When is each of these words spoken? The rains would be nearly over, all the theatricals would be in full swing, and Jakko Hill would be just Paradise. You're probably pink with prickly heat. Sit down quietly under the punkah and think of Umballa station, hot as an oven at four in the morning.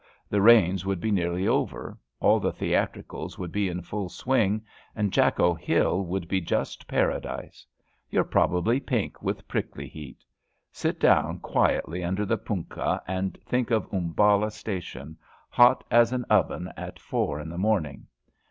The 0.31 0.41
rains 0.41 0.83
would 0.83 0.99
be 0.99 1.11
nearly 1.11 1.47
over, 1.47 1.95
all 2.19 2.39
the 2.39 2.51
theatricals 2.51 3.37
would 3.37 3.51
be 3.51 3.69
in 3.69 3.83
full 3.83 4.09
swing, 4.09 4.65
and 4.95 5.13
Jakko 5.13 5.53
Hill 5.53 6.03
would 6.05 6.27
be 6.27 6.41
just 6.41 6.87
Paradise. 6.87 7.67
You're 8.09 8.23
probably 8.23 8.79
pink 8.79 9.21
with 9.21 9.47
prickly 9.47 9.87
heat. 9.87 10.25
Sit 10.71 10.99
down 10.99 11.37
quietly 11.37 12.03
under 12.03 12.25
the 12.25 12.39
punkah 12.39 13.03
and 13.07 13.37
think 13.45 13.69
of 13.69 13.93
Umballa 13.93 14.49
station, 14.49 15.17
hot 15.51 15.83
as 15.91 16.11
an 16.11 16.25
oven 16.31 16.73
at 16.75 16.97
four 16.97 17.39
in 17.39 17.49
the 17.49 17.59
morning. 17.59 18.07